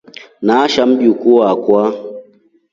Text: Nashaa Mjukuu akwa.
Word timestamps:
Nashaa 0.45 0.85
Mjukuu 0.89 1.39
akwa. 1.51 1.81